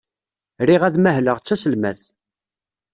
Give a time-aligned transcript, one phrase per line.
[0.67, 2.01] Riɣ ad mahleɣ d taselmadt.